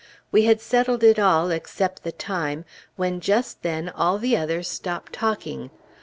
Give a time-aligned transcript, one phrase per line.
[0.31, 2.65] We had settled it all, except the time,
[2.95, 5.69] when just then all the others stopped talking.